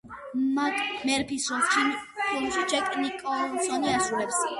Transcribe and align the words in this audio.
მაკ 0.53 0.77
მერფის 1.09 1.43
როლს 1.53 1.75
ფილმში 2.21 2.63
ჯეკ 2.71 2.89
ნიკოლსონი 3.03 3.93
ასრულებს. 3.99 4.41